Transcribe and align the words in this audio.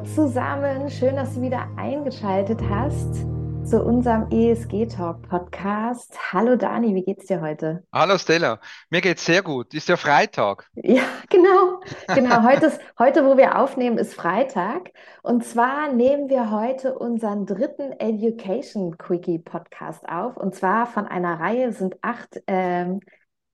Hallo 0.00 0.14
zusammen, 0.14 0.88
schön, 0.88 1.14
dass 1.14 1.34
du 1.34 1.42
wieder 1.42 1.68
eingeschaltet 1.76 2.58
hast 2.70 3.26
zu 3.68 3.84
unserem 3.84 4.30
ESG 4.30 4.86
Talk 4.86 5.28
Podcast. 5.28 6.16
Hallo 6.32 6.56
Dani, 6.56 6.94
wie 6.94 7.02
geht's 7.02 7.26
dir 7.26 7.42
heute? 7.42 7.84
Hallo 7.92 8.16
Stella, 8.16 8.60
mir 8.88 9.02
geht's 9.02 9.26
sehr 9.26 9.42
gut. 9.42 9.74
Ist 9.74 9.90
ja 9.90 9.98
Freitag. 9.98 10.70
Ja, 10.72 11.02
genau, 11.28 11.82
genau. 12.14 12.42
Heute, 12.44 12.66
ist, 12.66 12.80
heute, 12.98 13.26
wo 13.26 13.36
wir 13.36 13.58
aufnehmen, 13.58 13.98
ist 13.98 14.14
Freitag. 14.14 14.90
Und 15.22 15.44
zwar 15.44 15.92
nehmen 15.92 16.30
wir 16.30 16.50
heute 16.50 16.98
unseren 16.98 17.44
dritten 17.44 17.92
Education 17.92 18.96
Quickie 18.96 19.38
Podcast 19.38 20.08
auf. 20.08 20.38
Und 20.38 20.54
zwar 20.54 20.86
von 20.86 21.06
einer 21.06 21.38
Reihe 21.40 21.74
sind 21.74 21.96
acht 22.00 22.40
ähm, 22.46 23.00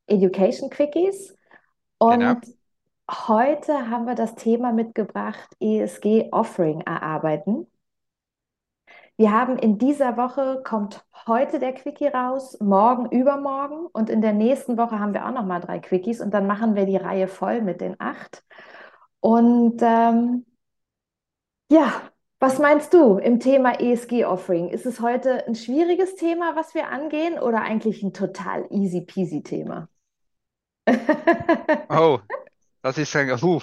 Education 0.06 0.70
Quickies. 0.70 1.36
Und 1.98 2.20
Genau. 2.20 2.36
Heute 3.08 3.88
haben 3.88 4.06
wir 4.06 4.16
das 4.16 4.34
Thema 4.34 4.72
mitgebracht, 4.72 5.48
ESG 5.60 6.28
Offering 6.32 6.80
erarbeiten. 6.80 7.68
Wir 9.16 9.32
haben 9.32 9.58
in 9.58 9.78
dieser 9.78 10.16
Woche 10.16 10.62
kommt 10.64 11.04
heute 11.26 11.58
der 11.58 11.72
Quickie 11.72 12.08
raus, 12.08 12.58
morgen, 12.60 13.06
übermorgen 13.10 13.86
und 13.92 14.10
in 14.10 14.20
der 14.20 14.32
nächsten 14.32 14.76
Woche 14.76 14.98
haben 14.98 15.14
wir 15.14 15.26
auch 15.26 15.32
noch 15.32 15.46
mal 15.46 15.60
drei 15.60 15.78
Quickies 15.78 16.20
und 16.20 16.34
dann 16.34 16.46
machen 16.46 16.74
wir 16.74 16.84
die 16.84 16.96
Reihe 16.96 17.28
voll 17.28 17.62
mit 17.62 17.80
den 17.80 17.96
acht. 18.00 18.44
Und 19.20 19.80
ähm, 19.82 20.44
ja, 21.70 22.02
was 22.40 22.58
meinst 22.58 22.92
du 22.92 23.18
im 23.18 23.40
Thema 23.40 23.80
ESG 23.80 24.24
Offering? 24.24 24.68
Ist 24.68 24.84
es 24.84 25.00
heute 25.00 25.46
ein 25.46 25.54
schwieriges 25.54 26.16
Thema, 26.16 26.56
was 26.56 26.74
wir 26.74 26.88
angehen, 26.88 27.38
oder 27.38 27.62
eigentlich 27.62 28.02
ein 28.02 28.12
total 28.12 28.66
easy 28.70 29.00
peasy 29.02 29.42
Thema? 29.42 29.88
Oh, 31.88 32.18
das 32.86 32.98
ist 32.98 33.16
ein, 33.16 33.28
uh, 33.42 33.60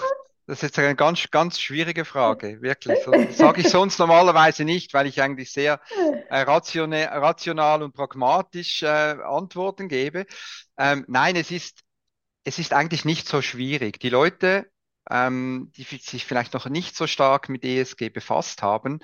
das 0.47 0.57
ist 0.57 0.63
jetzt 0.63 0.79
eine 0.79 0.95
ganz, 0.97 1.31
ganz 1.31 1.57
schwierige 1.57 2.03
Frage, 2.03 2.61
wirklich. 2.61 2.99
Das 3.05 3.37
sage 3.37 3.61
ich 3.61 3.69
sonst 3.69 3.97
normalerweise 3.97 4.65
nicht, 4.65 4.93
weil 4.93 5.07
ich 5.07 5.21
eigentlich 5.21 5.49
sehr 5.49 5.79
äh, 6.29 6.41
ratione, 6.41 7.09
rational 7.09 7.83
und 7.83 7.93
pragmatisch 7.93 8.83
äh, 8.83 8.87
Antworten 8.87 9.87
gebe. 9.87 10.25
Ähm, 10.77 11.05
nein, 11.07 11.37
es 11.37 11.51
ist, 11.51 11.79
es 12.43 12.59
ist 12.59 12.73
eigentlich 12.73 13.05
nicht 13.05 13.29
so 13.29 13.41
schwierig. 13.41 14.01
Die 14.01 14.09
Leute, 14.09 14.69
ähm, 15.09 15.71
die 15.77 15.83
sich 15.83 16.25
vielleicht 16.25 16.53
noch 16.53 16.67
nicht 16.67 16.97
so 16.97 17.07
stark 17.07 17.47
mit 17.47 17.63
ESG 17.63 18.09
befasst 18.09 18.61
haben, 18.61 18.99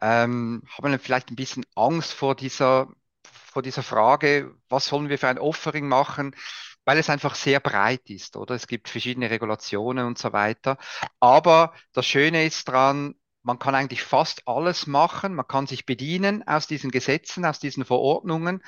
ähm, 0.00 0.62
haben 0.70 0.96
vielleicht 1.00 1.30
ein 1.30 1.36
bisschen 1.36 1.66
Angst 1.74 2.12
vor 2.12 2.36
dieser, 2.36 2.92
vor 3.24 3.62
dieser 3.62 3.82
Frage, 3.82 4.54
was 4.68 4.86
sollen 4.86 5.08
wir 5.08 5.18
für 5.18 5.26
ein 5.26 5.40
Offering 5.40 5.88
machen? 5.88 6.36
Weil 6.84 6.98
es 6.98 7.10
einfach 7.10 7.34
sehr 7.34 7.60
breit 7.60 8.10
ist, 8.10 8.36
oder? 8.36 8.54
Es 8.54 8.66
gibt 8.66 8.88
verschiedene 8.88 9.30
Regulationen 9.30 10.06
und 10.06 10.18
so 10.18 10.32
weiter. 10.32 10.78
Aber 11.20 11.74
das 11.92 12.06
Schöne 12.06 12.44
ist 12.44 12.68
dran, 12.68 13.14
man 13.42 13.58
kann 13.58 13.74
eigentlich 13.74 14.02
fast 14.02 14.46
alles 14.46 14.86
machen. 14.86 15.34
Man 15.34 15.46
kann 15.46 15.66
sich 15.66 15.86
bedienen 15.86 16.46
aus 16.46 16.66
diesen 16.66 16.90
Gesetzen, 16.90 17.44
aus 17.44 17.58
diesen 17.58 17.84
Verordnungen. 17.84 18.62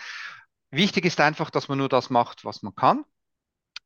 Wichtig 0.70 1.04
ist 1.04 1.20
einfach, 1.20 1.50
dass 1.50 1.68
man 1.68 1.78
nur 1.78 1.88
das 1.88 2.10
macht, 2.10 2.44
was 2.44 2.62
man 2.62 2.74
kann 2.74 3.04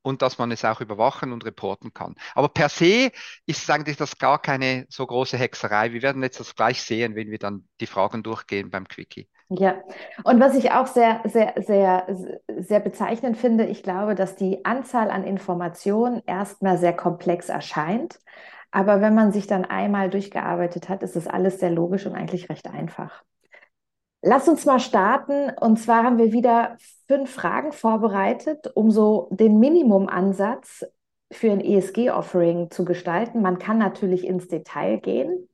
und 0.02 0.22
dass 0.22 0.38
man 0.38 0.50
es 0.50 0.64
auch 0.64 0.80
überwachen 0.80 1.32
und 1.32 1.44
reporten 1.44 1.92
kann. 1.92 2.14
Aber 2.34 2.48
per 2.48 2.68
se 2.68 3.12
ist 3.46 3.70
eigentlich 3.70 3.96
das 3.96 4.18
gar 4.18 4.40
keine 4.40 4.86
so 4.88 5.06
große 5.06 5.36
Hexerei. 5.36 5.92
Wir 5.92 6.02
werden 6.02 6.22
jetzt 6.22 6.40
das 6.40 6.54
gleich 6.54 6.82
sehen, 6.82 7.14
wenn 7.14 7.30
wir 7.30 7.38
dann 7.38 7.68
die 7.80 7.86
Fragen 7.86 8.22
durchgehen 8.22 8.70
beim 8.70 8.88
Quickie. 8.88 9.28
Ja, 9.50 9.82
und 10.24 10.41
was 10.41 10.54
ich 10.56 10.72
auch 10.72 10.86
sehr, 10.86 11.22
sehr, 11.24 11.54
sehr, 11.56 12.06
sehr 12.58 12.80
bezeichnend 12.80 13.38
finde, 13.38 13.64
ich 13.64 13.82
glaube, 13.82 14.14
dass 14.14 14.36
die 14.36 14.64
Anzahl 14.66 15.10
an 15.10 15.24
Informationen 15.24 16.22
erstmal 16.27 16.77
sehr 16.77 16.94
komplex 16.94 17.48
erscheint. 17.48 18.20
Aber 18.70 19.00
wenn 19.00 19.14
man 19.14 19.32
sich 19.32 19.46
dann 19.46 19.64
einmal 19.64 20.10
durchgearbeitet 20.10 20.90
hat, 20.90 21.02
ist 21.02 21.17
es 21.17 21.27
alles 21.27 21.61
sehr 21.61 21.70
logisch 21.70 22.05
und 22.05 22.14
eigentlich 22.14 22.50
recht 22.50 22.68
einfach. 22.68 23.24
Lass 24.20 24.48
uns 24.48 24.67
mal 24.67 24.80
starten. 24.80 25.50
Und 25.61 25.78
zwar 25.78 26.05
haben 26.05 26.18
wir 26.18 26.33
wieder 26.33 26.77
fünf 27.06 27.30
Fragen 27.33 27.73
vorbereitet, 27.73 28.70
um 28.74 28.90
so 28.90 29.28
den 29.30 29.58
Minimumansatz 29.58 30.84
für 31.30 31.50
ein 31.52 31.61
ESG-Offering 31.61 32.70
zu 32.70 32.84
gestalten. 32.84 33.40
Man 33.42 33.58
kann 33.58 33.78
natürlich 33.78 34.27
ins 34.27 34.48
Detail 34.48 34.98
gehen. 34.98 35.48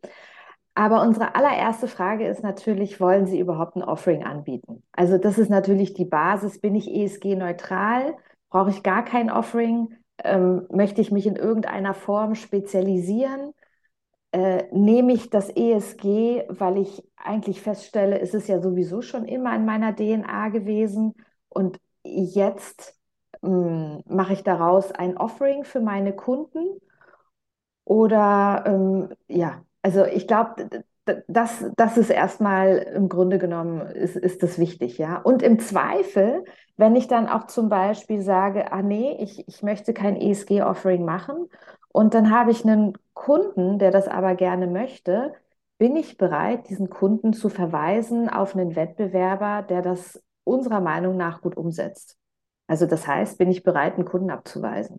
Aber 0.75 1.03
unsere 1.03 1.35
allererste 1.37 1.87
Frage 1.87 2.27
ist 2.27 2.43
natürlich, 2.43 3.01
wollen 3.01 3.27
Sie 3.27 3.39
überhaupt 3.39 3.77
ein 3.77 3.83
Offering 3.85 4.25
anbieten? 4.25 4.83
Also 4.93 5.19
das 5.19 5.39
ist 5.39 5.49
natürlich 5.51 5.95
die 5.95 6.05
Basis. 6.05 6.61
Bin 6.61 6.75
ich 6.75 6.89
ESG-neutral? 6.91 8.17
Brauche 8.51 8.71
ich 8.71 8.83
gar 8.83 9.05
kein 9.05 9.31
Offering? 9.31 9.95
Ähm, 10.23 10.67
möchte 10.71 11.01
ich 11.01 11.13
mich 11.13 11.27
in 11.27 11.37
irgendeiner 11.37 11.95
Form 11.95 12.35
spezialisieren? 12.35 13.53
Äh, 14.33 14.65
nehme 14.73 15.13
ich 15.13 15.31
das 15.31 15.51
ESG, 15.51 16.45
weil 16.49 16.79
ich 16.79 17.05
eigentlich 17.17 17.63
feststelle, 17.63 18.21
es 18.21 18.35
ist 18.35 18.49
ja 18.49 18.61
sowieso 18.61 19.01
schon 19.03 19.27
immer 19.27 19.55
in 19.55 19.65
meiner 19.65 19.93
DNA 19.95 20.49
gewesen 20.49 21.15
und 21.49 21.79
jetzt 22.05 22.99
mh, 23.43 24.03
mache 24.07 24.33
ich 24.35 24.43
daraus 24.43 24.91
ein 24.93 25.17
Offering 25.17 25.65
für 25.65 25.81
meine 25.81 26.15
Kunden? 26.17 26.81
Oder 27.85 28.65
ähm, 28.67 29.15
ja, 29.29 29.65
also 29.85 30.07
ich 30.07 30.27
glaube, 30.27 30.69
das, 31.29 31.67
das 31.77 31.99
ist 31.99 32.09
erstmal 32.09 32.79
im 32.79 33.11
Grunde 33.11 33.39
genommen, 33.39 33.83
ist, 33.83 34.17
ist 34.17 34.43
das 34.43 34.59
wichtig, 34.59 34.97
ja. 34.97 35.19
Und 35.19 35.43
im 35.43 35.59
Zweifel, 35.59 36.45
wenn 36.79 36.97
ich 36.97 37.07
dann 37.07 37.29
auch 37.29 37.47
zum 37.47 37.69
Beispiel 37.69 38.23
sage, 38.23 38.73
ah 38.73 38.81
nee, 38.81 39.19
ich, 39.21 39.47
ich 39.47 39.63
möchte 39.63 39.93
kein 39.93 40.17
ESG-Offering 40.17 41.05
machen 41.05 41.51
und 41.93 42.15
dann 42.15 42.31
habe 42.31 42.51
ich 42.51 42.65
einen 42.65 42.95
Kunden, 43.13 43.79
der 43.79 43.91
das 43.91 44.09
aber 44.09 44.35
gerne 44.37 44.67
möchte, 44.67 45.35
bin 45.77 45.97
ich 45.97 46.17
bereit, 46.17 46.71
diesen 46.71 46.89
Kunden 46.89 47.35
zu 47.35 47.51
verweisen 47.51 48.31
auf 48.31 48.57
einen 48.57 48.75
Wettbewerber, 48.75 49.61
der 49.69 49.83
das 49.83 50.23
unserer 50.45 50.81
Meinung 50.81 51.19
nach 51.19 51.43
gut 51.43 51.59
umsetzt. 51.59 52.17
Also 52.69 52.87
das 52.87 53.07
heißt, 53.07 53.37
bin 53.37 53.51
ich 53.51 53.63
bereit, 53.63 53.97
einen 53.97 54.07
Kunden 54.07 54.31
abzuweisen. 54.31 54.99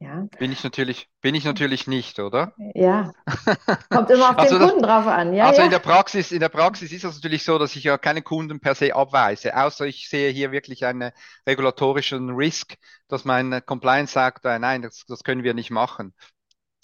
Ja, 0.00 0.28
Bin 0.38 0.50
ich 0.52 0.64
natürlich, 0.64 1.08
bin 1.20 1.36
ich 1.36 1.44
natürlich 1.44 1.86
nicht, 1.86 2.18
oder? 2.18 2.56
ja, 2.74 3.12
kommt 3.90 4.10
immer 4.10 4.30
auf 4.30 4.38
den 4.38 4.38
Also 4.38 4.58
das, 4.58 4.72
Kunden 4.72 4.82
drauf 4.82 5.06
an. 5.06 5.32
Ja, 5.34 5.48
Also 5.48 5.62
in 5.62 5.70
ja. 5.70 5.70
der 5.70 5.80
Praxis, 5.80 6.32
in 6.32 6.40
der 6.40 6.48
Praxis 6.50 6.92
ist 6.92 7.04
es 7.04 7.14
natürlich 7.16 7.44
so, 7.44 7.58
dass 7.58 7.76
ich 7.76 7.84
ja 7.84 7.98
keine 7.98 8.22
Kunden 8.22 8.60
per 8.60 8.74
se 8.74 8.94
abweise, 8.94 9.56
außer 9.56 9.86
ich 9.86 10.08
sehe 10.08 10.30
hier 10.32 10.52
wirklich 10.52 10.84
einen 10.86 11.12
regulatorischen 11.46 12.30
Risk, 12.30 12.76
dass 13.08 13.24
mein 13.24 13.62
Compliance 13.66 14.12
sagt, 14.14 14.44
äh, 14.46 14.58
nein, 14.58 14.82
das, 14.82 15.04
das 15.08 15.24
können 15.24 15.44
wir 15.44 15.54
nicht 15.54 15.70
machen. 15.70 16.14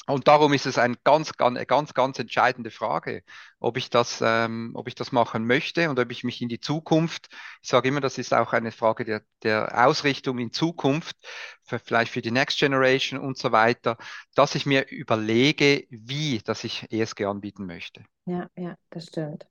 Und 0.06 0.28
darum 0.28 0.52
ist 0.52 0.66
es 0.66 0.76
eine 0.76 0.96
ganz, 1.02 1.32
ganz, 1.34 1.66
ganz, 1.66 1.94
ganz 1.94 2.18
entscheidende 2.18 2.70
Frage, 2.70 3.22
ob 3.58 3.78
ich 3.78 3.88
das, 3.88 4.22
ähm, 4.22 4.72
ob 4.74 4.86
ich 4.86 4.94
das 4.94 5.12
machen 5.12 5.46
möchte 5.46 5.88
und 5.88 5.98
ob 5.98 6.10
ich 6.10 6.24
mich 6.24 6.42
in 6.42 6.48
die 6.48 6.60
Zukunft, 6.60 7.28
ich 7.62 7.70
sage 7.70 7.88
immer, 7.88 8.00
das 8.00 8.18
ist 8.18 8.34
auch 8.34 8.52
eine 8.52 8.70
Frage 8.70 9.04
der, 9.04 9.22
der 9.42 9.86
Ausrichtung 9.86 10.38
in 10.38 10.52
Zukunft, 10.52 11.16
für, 11.62 11.78
vielleicht 11.78 12.12
für 12.12 12.20
die 12.20 12.30
Next 12.30 12.58
Generation 12.58 13.18
und 13.18 13.38
so 13.38 13.50
weiter, 13.50 13.96
dass 14.34 14.54
ich 14.54 14.66
mir 14.66 14.90
überlege, 14.90 15.86
wie, 15.88 16.40
dass 16.44 16.64
ich 16.64 16.86
ESG 16.92 17.24
anbieten 17.24 17.64
möchte. 17.64 18.04
Ja, 18.26 18.48
ja, 18.56 18.76
das 18.90 19.06
stimmt. 19.06 19.46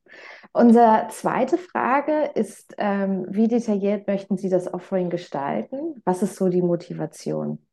Unsere 0.52 1.08
zweite 1.10 1.58
Frage 1.58 2.32
ist, 2.36 2.76
ähm, 2.78 3.26
wie 3.30 3.48
detailliert 3.48 4.08
möchten 4.08 4.38
Sie 4.38 4.50
das 4.50 4.72
Offering 4.72 5.10
gestalten? 5.10 6.02
Was 6.06 6.22
ist 6.22 6.36
so 6.36 6.50
die 6.50 6.62
Motivation? 6.62 7.66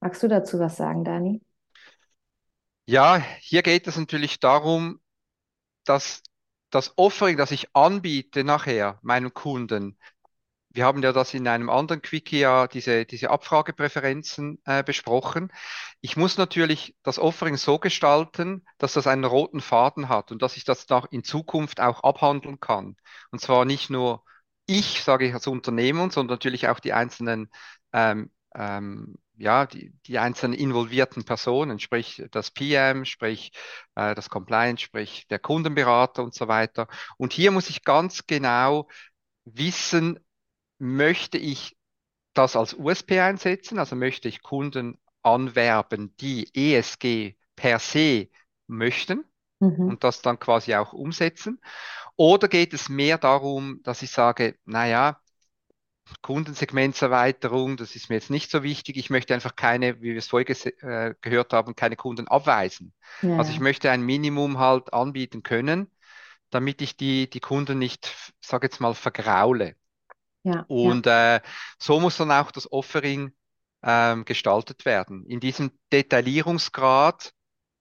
Magst 0.00 0.22
du 0.22 0.28
dazu 0.28 0.58
was 0.58 0.76
sagen, 0.76 1.04
Dani? 1.04 1.40
Ja, 2.86 3.18
hier 3.40 3.62
geht 3.62 3.86
es 3.86 3.96
natürlich 3.96 4.40
darum, 4.40 5.00
dass 5.84 6.22
das 6.70 6.94
Offering, 6.98 7.36
das 7.36 7.50
ich 7.52 7.74
anbiete 7.76 8.44
nachher 8.44 8.98
meinem 9.02 9.34
Kunden, 9.34 9.98
wir 10.70 10.86
haben 10.86 11.02
ja 11.02 11.12
das 11.12 11.34
in 11.34 11.48
einem 11.48 11.70
anderen 11.70 12.02
Quickie 12.02 12.40
ja 12.40 12.68
diese, 12.68 13.06
diese 13.06 13.30
Abfragepräferenzen 13.30 14.60
äh, 14.66 14.84
besprochen. 14.84 15.52
Ich 16.00 16.16
muss 16.16 16.38
natürlich 16.38 16.96
das 17.02 17.18
Offering 17.18 17.56
so 17.58 17.78
gestalten, 17.78 18.66
dass 18.78 18.94
das 18.94 19.06
einen 19.06 19.24
roten 19.24 19.60
Faden 19.60 20.08
hat 20.08 20.32
und 20.32 20.42
dass 20.42 20.56
ich 20.56 20.64
das 20.64 20.88
nach, 20.88 21.06
in 21.12 21.24
Zukunft 21.24 21.80
auch 21.80 22.04
abhandeln 22.04 22.60
kann. 22.60 22.96
Und 23.32 23.40
zwar 23.40 23.64
nicht 23.66 23.90
nur 23.90 24.24
ich, 24.66 25.02
sage 25.04 25.26
ich 25.28 25.34
als 25.34 25.46
Unternehmen, 25.46 26.10
sondern 26.10 26.34
natürlich 26.36 26.68
auch 26.68 26.80
die 26.80 26.92
einzelnen 26.94 27.50
ähm, 27.92 28.30
ähm, 28.54 29.16
ja, 29.42 29.66
die, 29.66 29.92
die 30.06 30.18
einzelnen 30.18 30.54
involvierten 30.58 31.24
Personen, 31.24 31.80
sprich 31.80 32.22
das 32.30 32.50
PM, 32.52 33.04
sprich 33.04 33.52
äh, 33.96 34.14
das 34.14 34.30
Compliance, 34.30 34.82
sprich 34.82 35.26
der 35.28 35.38
Kundenberater 35.40 36.22
und 36.22 36.34
so 36.34 36.48
weiter. 36.48 36.88
Und 37.18 37.32
hier 37.32 37.50
muss 37.50 37.68
ich 37.70 37.84
ganz 37.84 38.26
genau 38.26 38.88
wissen, 39.44 40.20
möchte 40.78 41.38
ich 41.38 41.76
das 42.34 42.56
als 42.56 42.74
USP 42.74 43.20
einsetzen, 43.20 43.78
also 43.78 43.96
möchte 43.96 44.28
ich 44.28 44.42
Kunden 44.42 45.00
anwerben, 45.22 46.16
die 46.18 46.48
ESG 46.54 47.36
per 47.56 47.78
se 47.78 48.28
möchten 48.66 49.24
Mhm. 49.60 49.88
und 49.88 50.04
das 50.04 50.22
dann 50.22 50.38
quasi 50.40 50.74
auch 50.74 50.92
umsetzen? 50.92 51.60
Oder 52.16 52.48
geht 52.48 52.74
es 52.74 52.90
mehr 52.90 53.18
darum, 53.18 53.82
dass 53.84 54.02
ich 54.02 54.12
sage, 54.12 54.58
naja, 54.66 55.21
Kundensegmentserweiterung, 56.20 57.76
das 57.76 57.96
ist 57.96 58.08
mir 58.08 58.16
jetzt 58.16 58.30
nicht 58.30 58.50
so 58.50 58.62
wichtig. 58.62 58.96
Ich 58.96 59.10
möchte 59.10 59.34
einfach 59.34 59.56
keine, 59.56 60.00
wie 60.00 60.10
wir 60.10 60.18
es 60.18 60.28
vorher 60.28 60.48
äh, 60.82 61.14
gehört 61.20 61.52
haben, 61.52 61.74
keine 61.76 61.96
Kunden 61.96 62.28
abweisen. 62.28 62.92
Ja. 63.22 63.36
Also 63.38 63.52
ich 63.52 63.60
möchte 63.60 63.90
ein 63.90 64.02
Minimum 64.02 64.58
halt 64.58 64.92
anbieten 64.92 65.42
können, 65.42 65.90
damit 66.50 66.82
ich 66.82 66.96
die, 66.96 67.30
die 67.30 67.40
Kunden 67.40 67.78
nicht, 67.78 68.14
sage 68.40 68.66
jetzt 68.66 68.80
mal, 68.80 68.94
vergraule. 68.94 69.76
Ja, 70.44 70.64
Und 70.68 71.06
ja. 71.06 71.36
Äh, 71.36 71.40
so 71.78 72.00
muss 72.00 72.16
dann 72.16 72.32
auch 72.32 72.50
das 72.50 72.70
Offering 72.70 73.32
ähm, 73.82 74.24
gestaltet 74.24 74.84
werden. 74.84 75.24
In 75.26 75.40
diesem 75.40 75.72
Detaillierungsgrad, 75.92 77.32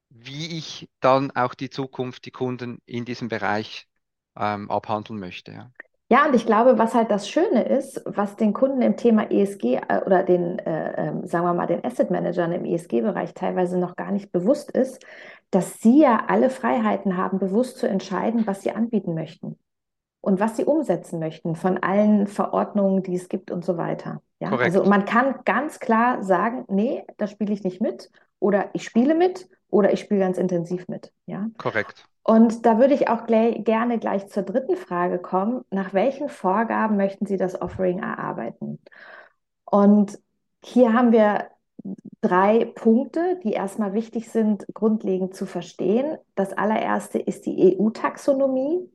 wie 0.09 0.57
ich 0.57 0.89
dann 0.99 1.31
auch 1.31 1.53
die 1.53 1.69
Zukunft, 1.69 2.25
die 2.25 2.31
Kunden 2.31 2.81
in 2.85 3.05
diesem 3.05 3.29
Bereich 3.29 3.87
ähm, 4.35 4.69
abhandeln 4.69 5.19
möchte. 5.19 5.51
Ja. 5.53 5.71
Ja, 6.11 6.25
und 6.25 6.35
ich 6.35 6.45
glaube, 6.45 6.77
was 6.77 6.93
halt 6.93 7.09
das 7.09 7.29
Schöne 7.29 7.63
ist, 7.63 8.01
was 8.03 8.35
den 8.35 8.51
Kunden 8.51 8.81
im 8.81 8.97
Thema 8.97 9.31
ESG 9.31 9.75
äh, 9.75 10.01
oder 10.05 10.23
den, 10.23 10.59
äh, 10.59 11.07
äh, 11.07 11.25
sagen 11.25 11.45
wir 11.45 11.53
mal, 11.53 11.67
den 11.67 11.85
Asset 11.85 12.11
Managern 12.11 12.51
im 12.51 12.65
ESG-Bereich 12.65 13.33
teilweise 13.33 13.79
noch 13.79 13.95
gar 13.95 14.11
nicht 14.11 14.29
bewusst 14.29 14.71
ist, 14.71 15.05
dass 15.51 15.79
sie 15.79 16.01
ja 16.01 16.25
alle 16.27 16.49
Freiheiten 16.49 17.15
haben, 17.15 17.39
bewusst 17.39 17.77
zu 17.77 17.87
entscheiden, 17.87 18.45
was 18.45 18.61
sie 18.61 18.71
anbieten 18.71 19.13
möchten 19.13 19.57
und 20.19 20.41
was 20.41 20.57
sie 20.57 20.65
umsetzen 20.65 21.17
möchten 21.17 21.55
von 21.55 21.77
allen 21.77 22.27
Verordnungen, 22.27 23.03
die 23.03 23.15
es 23.15 23.29
gibt 23.29 23.49
und 23.49 23.63
so 23.63 23.77
weiter. 23.77 24.21
Ja? 24.41 24.49
Korrekt. 24.49 24.75
Also 24.75 24.89
man 24.89 25.05
kann 25.05 25.35
ganz 25.45 25.79
klar 25.79 26.23
sagen, 26.23 26.65
nee, 26.67 27.05
da 27.19 27.27
spiele 27.27 27.53
ich 27.53 27.63
nicht 27.63 27.79
mit 27.79 28.11
oder 28.39 28.69
ich 28.73 28.83
spiele 28.83 29.15
mit 29.15 29.47
oder 29.69 29.93
ich 29.93 30.01
spiele 30.01 30.19
ganz 30.19 30.37
intensiv 30.37 30.89
mit. 30.89 31.13
Ja? 31.25 31.47
Korrekt. 31.57 32.05
Und 32.23 32.65
da 32.65 32.77
würde 32.77 32.93
ich 32.93 33.09
auch 33.09 33.25
gleich, 33.25 33.63
gerne 33.63 33.97
gleich 33.97 34.27
zur 34.27 34.43
dritten 34.43 34.75
Frage 34.75 35.19
kommen. 35.19 35.65
Nach 35.71 35.93
welchen 35.93 36.29
Vorgaben 36.29 36.97
möchten 36.97 37.25
Sie 37.25 37.37
das 37.37 37.61
Offering 37.61 37.99
erarbeiten? 37.99 38.79
Und 39.65 40.19
hier 40.63 40.93
haben 40.93 41.11
wir 41.11 41.49
drei 42.21 42.65
Punkte, 42.65 43.39
die 43.43 43.53
erstmal 43.53 43.93
wichtig 43.93 44.29
sind, 44.29 44.67
grundlegend 44.73 45.33
zu 45.33 45.47
verstehen. 45.47 46.17
Das 46.35 46.53
allererste 46.53 47.17
ist 47.17 47.47
die 47.47 47.77
EU-Taxonomie. 47.79 48.87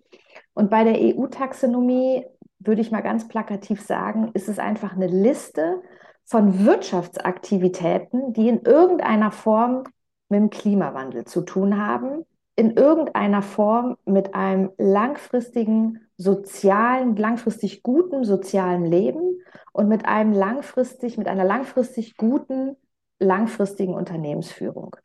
Und 0.54 0.70
bei 0.70 0.84
der 0.84 0.96
EU-Taxonomie 1.00 2.24
würde 2.60 2.80
ich 2.80 2.92
mal 2.92 3.02
ganz 3.02 3.26
plakativ 3.26 3.82
sagen, 3.82 4.30
ist 4.34 4.48
es 4.48 4.60
einfach 4.60 4.92
eine 4.94 5.08
Liste 5.08 5.82
von 6.24 6.64
Wirtschaftsaktivitäten, 6.64 8.32
die 8.32 8.48
in 8.48 8.62
irgendeiner 8.62 9.32
Form 9.32 9.84
mit 10.28 10.40
dem 10.40 10.50
Klimawandel 10.50 11.24
zu 11.24 11.42
tun 11.42 11.84
haben 11.84 12.24
in 12.56 12.72
irgendeiner 12.72 13.42
Form 13.42 13.96
mit 14.06 14.34
einem 14.34 14.70
langfristigen 14.78 16.08
sozialen, 16.16 17.14
langfristig 17.14 17.82
guten 17.82 18.24
sozialen 18.24 18.86
Leben 18.86 19.38
und 19.72 19.88
mit 19.88 20.06
einem 20.06 20.32
langfristig, 20.32 21.18
mit 21.18 21.28
einer 21.28 21.44
langfristig 21.44 22.16
guten, 22.16 22.76
langfristigen 23.18 23.94
Unternehmensführung. 23.94 24.96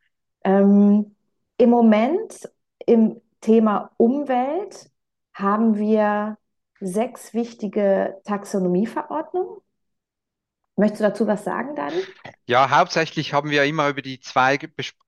Ähm, 0.45 1.15
Im 1.57 1.69
Moment 1.69 2.49
im 2.85 3.21
Thema 3.41 3.91
Umwelt 3.97 4.89
haben 5.33 5.77
wir 5.77 6.37
sechs 6.79 7.33
wichtige 7.33 8.17
Taxonomieverordnungen. 8.23 9.57
Möchtest 10.77 11.01
du 11.01 11.05
dazu 11.05 11.27
was 11.27 11.43
sagen, 11.43 11.75
Dani? 11.75 12.01
Ja, 12.45 12.69
hauptsächlich 12.69 13.33
haben 13.33 13.49
wir 13.49 13.65
immer 13.65 13.89
über 13.89 14.01
die 14.01 14.21
zwei 14.21 14.57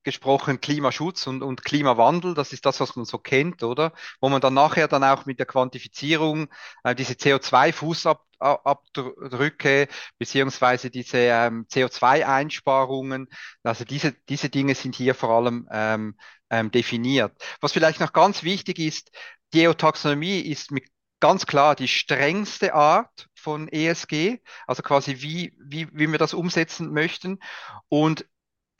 gesprochen, 0.03 0.59
Klimaschutz 0.59 1.25
und, 1.25 1.41
und 1.41 1.63
Klimawandel. 1.63 2.33
Das 2.33 2.51
ist 2.51 2.65
das, 2.65 2.81
was 2.81 2.97
man 2.97 3.05
so 3.05 3.17
kennt, 3.17 3.63
oder? 3.63 3.93
Wo 4.19 4.27
man 4.29 4.41
dann 4.41 4.53
nachher 4.53 4.89
dann 4.89 5.05
auch 5.05 5.25
mit 5.25 5.39
der 5.39 5.45
Quantifizierung 5.45 6.49
äh, 6.83 6.93
diese 6.93 7.13
CO2-Fußabdrücke 7.13 9.87
beziehungsweise 10.17 10.89
diese 10.89 11.17
ähm, 11.17 11.65
CO2-Einsparungen, 11.71 13.29
also 13.63 13.85
diese, 13.85 14.11
diese 14.27 14.49
Dinge 14.49 14.75
sind 14.75 14.95
hier 14.95 15.15
vor 15.15 15.29
allem 15.29 15.69
ähm, 15.71 16.17
ähm, 16.49 16.71
definiert. 16.71 17.31
Was 17.61 17.71
vielleicht 17.71 18.01
noch 18.01 18.11
ganz 18.11 18.43
wichtig 18.43 18.79
ist, 18.79 19.11
die 19.53 19.67
EU-Taxonomie 19.67 20.39
ist 20.39 20.71
mit 20.71 20.85
ganz 21.23 21.45
klar 21.45 21.73
die 21.73 21.87
strengste 21.87 22.73
Art 22.73 23.29
von 23.33 23.69
ESG, 23.69 24.39
also 24.67 24.83
quasi 24.83 25.21
wie, 25.21 25.53
wie, 25.57 25.87
wie 25.93 26.11
wir 26.11 26.17
das 26.17 26.33
umsetzen 26.33 26.91
möchten. 26.91 27.39
Und 27.87 28.25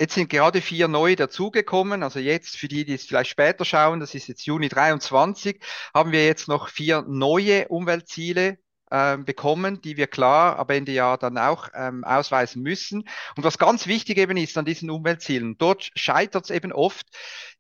Jetzt 0.02 0.16
sind 0.16 0.30
gerade 0.30 0.60
vier 0.60 0.90
neue 0.90 1.16
dazugekommen. 1.16 2.04
Also 2.04 2.20
jetzt 2.20 2.58
für 2.58 2.68
die, 2.68 2.84
die 2.84 2.96
es 2.96 3.06
vielleicht 3.06 3.30
später 3.30 3.64
schauen, 3.64 4.02
das 4.02 4.16
ist 4.16 4.28
jetzt 4.28 4.46
Juni 4.46 4.68
23, 4.68 5.64
haben 5.94 6.12
wir 6.12 6.26
jetzt 6.26 6.50
noch 6.50 6.68
vier 6.68 7.04
neue 7.08 7.68
Umweltziele 7.70 8.58
äh, 8.90 9.18
bekommen, 9.18 9.80
die 9.82 9.96
wir 9.96 10.08
klar 10.08 10.58
ab 10.58 10.72
Ende 10.72 10.92
Jahr 10.92 11.18
dann 11.18 11.38
auch 11.38 11.70
ähm, 11.74 12.04
ausweisen 12.04 12.64
müssen. 12.64 13.08
Und 13.38 13.44
was 13.44 13.60
ganz 13.60 13.88
wichtig 13.88 14.18
eben 14.18 14.36
ist 14.36 14.58
an 14.58 14.66
diesen 14.66 14.90
Umweltzielen, 14.90 15.58
dort 15.58 15.92
scheitert 15.96 16.46
es 16.46 16.50
eben 16.50 16.74
oft, 16.74 17.08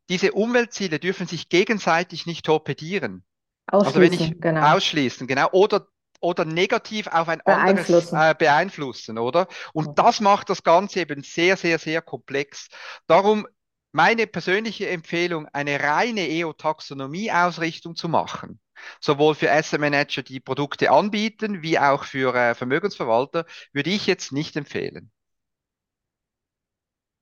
diese 0.09 0.33
Umweltziele 0.33 0.99
dürfen 0.99 1.27
sich 1.27 1.47
gegenseitig 1.47 2.25
nicht 2.25 2.45
torpedieren. 2.45 3.23
Also 3.67 3.99
wenn 3.99 4.13
ich 4.13 4.39
genau. 4.39 4.75
ausschließen, 4.75 5.27
genau, 5.27 5.49
oder 5.51 5.87
oder 6.23 6.45
negativ 6.45 7.07
auf 7.07 7.27
ein 7.27 7.41
anderes 7.41 8.13
äh, 8.13 8.33
beeinflussen, 8.37 9.17
oder? 9.17 9.47
Und 9.73 9.99
das 9.99 10.21
macht 10.21 10.49
das 10.49 10.63
Ganze 10.63 11.01
eben 11.01 11.21
sehr, 11.21 11.57
sehr, 11.57 11.77
sehr 11.79 12.01
komplex. 12.01 12.69
Darum 13.07 13.45
meine 13.91 14.25
persönliche 14.25 14.89
Empfehlung, 14.89 15.47
eine 15.51 15.81
reine 15.81 16.27
EO-Taxonomie-Ausrichtung 16.29 17.95
zu 17.95 18.07
machen. 18.07 18.59
Sowohl 18.99 19.35
für 19.35 19.51
Asset 19.51 19.81
Manager, 19.81 20.23
die 20.23 20.39
Produkte 20.39 20.91
anbieten, 20.91 21.61
wie 21.61 21.77
auch 21.77 22.05
für 22.05 22.33
äh, 22.33 22.55
Vermögensverwalter, 22.55 23.45
würde 23.71 23.91
ich 23.91 24.07
jetzt 24.07 24.31
nicht 24.31 24.55
empfehlen. 24.55 25.11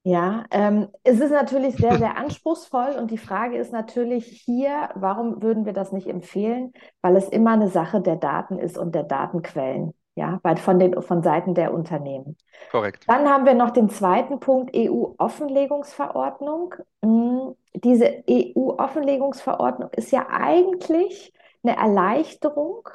Ja, 0.04 0.46
ähm, 0.50 0.88
es 1.04 1.20
ist 1.20 1.30
natürlich 1.30 1.76
sehr, 1.76 2.00
sehr 2.00 2.18
anspruchsvoll 2.18 2.96
und 2.98 3.12
die 3.12 3.20
Frage 3.20 3.58
ist 3.58 3.72
natürlich 3.72 4.42
hier, 4.46 4.90
warum 4.96 5.44
würden 5.44 5.66
wir 5.66 5.74
das 5.74 5.92
nicht 5.92 6.08
empfehlen? 6.08 6.74
Weil 7.02 7.16
es 7.16 7.30
immer 7.30 7.52
eine 7.52 7.68
Sache 7.68 8.02
der 8.02 8.16
Daten 8.16 8.58
ist 8.58 8.80
und 8.80 8.96
der 8.96 9.04
Datenquellen, 9.04 9.94
ja, 10.16 10.40
bei, 10.42 10.56
von 10.56 10.80
den 10.80 11.00
von 11.04 11.22
Seiten 11.22 11.54
der 11.54 11.72
Unternehmen. 11.72 12.36
Korrekt. 12.72 13.06
Dann 13.08 13.30
haben 13.30 13.46
wir 13.46 13.54
noch 13.54 13.70
den 13.70 13.90
zweiten 13.90 14.40
Punkt, 14.40 14.76
EU-Offenlegungsverordnung. 14.76 16.74
Hm, 17.04 17.56
diese 17.76 18.24
EU-Offenlegungsverordnung 18.28 19.92
ist 19.92 20.12
ja 20.12 20.26
eigentlich 20.32 21.32
eine 21.64 21.78
Erleichterung 21.78 22.90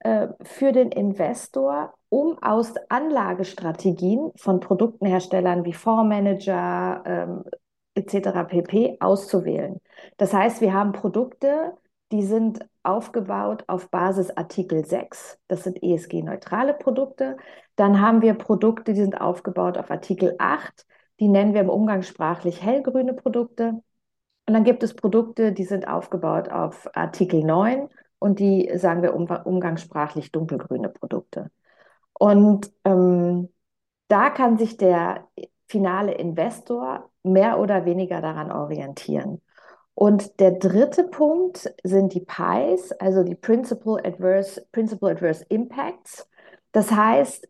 äh, 0.00 0.26
für 0.42 0.72
den 0.72 0.90
Investor, 0.90 1.94
um 2.08 2.38
aus 2.42 2.74
Anlagestrategien 2.88 4.32
von 4.36 4.60
Produktenherstellern 4.60 5.64
wie 5.64 5.72
Fondsmanager 5.72 7.02
ähm, 7.04 7.44
etc. 7.94 8.46
pp. 8.48 8.96
auszuwählen. 9.00 9.80
Das 10.16 10.32
heißt, 10.32 10.60
wir 10.60 10.72
haben 10.72 10.92
Produkte, 10.92 11.74
die 12.12 12.22
sind 12.22 12.66
aufgebaut 12.82 13.64
auf 13.66 13.90
Basis 13.90 14.30
Artikel 14.30 14.84
6. 14.84 15.38
Das 15.48 15.64
sind 15.64 15.82
ESG-neutrale 15.82 16.74
Produkte. 16.74 17.36
Dann 17.76 18.00
haben 18.00 18.22
wir 18.22 18.34
Produkte, 18.34 18.94
die 18.94 19.00
sind 19.00 19.20
aufgebaut 19.20 19.76
auf 19.76 19.90
Artikel 19.90 20.34
8. 20.38 20.86
Die 21.20 21.28
nennen 21.28 21.52
wir 21.52 21.60
im 21.60 21.68
Umgangssprachlich 21.68 22.62
hellgrüne 22.62 23.12
Produkte. 23.12 23.82
Und 24.46 24.54
dann 24.54 24.64
gibt 24.64 24.82
es 24.82 24.94
Produkte, 24.94 25.52
die 25.52 25.64
sind 25.64 25.86
aufgebaut 25.86 26.50
auf 26.50 26.88
Artikel 26.96 27.44
9 27.44 27.90
und 28.18 28.38
die 28.38 28.70
sagen 28.76 29.02
wir 29.02 29.14
umgangssprachlich 29.14 30.32
dunkelgrüne 30.32 30.88
Produkte. 30.88 31.50
Und 32.18 32.70
ähm, 32.84 33.48
da 34.08 34.30
kann 34.30 34.58
sich 34.58 34.76
der 34.76 35.28
finale 35.66 36.14
Investor 36.14 37.10
mehr 37.22 37.58
oder 37.60 37.84
weniger 37.84 38.20
daran 38.20 38.50
orientieren. 38.50 39.42
Und 39.94 40.38
der 40.40 40.52
dritte 40.52 41.04
Punkt 41.04 41.74
sind 41.82 42.14
die 42.14 42.20
PIs, 42.20 42.92
also 42.92 43.24
die 43.24 43.34
Principal 43.34 44.00
Adverse, 44.06 44.64
Principal 44.72 45.10
Adverse 45.12 45.44
Impacts. 45.48 46.28
Das 46.72 46.92
heißt, 46.92 47.48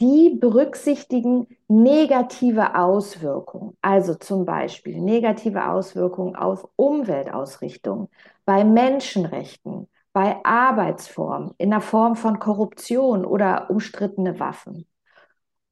die 0.00 0.36
berücksichtigen 0.38 1.48
negative 1.66 2.76
Auswirkungen, 2.76 3.76
also 3.82 4.14
zum 4.14 4.44
Beispiel 4.44 5.00
negative 5.00 5.68
Auswirkungen 5.68 6.36
auf 6.36 6.68
Umweltausrichtung, 6.76 8.08
bei 8.44 8.62
Menschenrechten, 8.62 9.88
bei 10.18 10.44
Arbeitsformen, 10.44 11.52
in 11.58 11.70
der 11.70 11.80
Form 11.80 12.16
von 12.16 12.40
Korruption 12.40 13.24
oder 13.24 13.70
umstrittene 13.70 14.40
Waffen. 14.40 14.84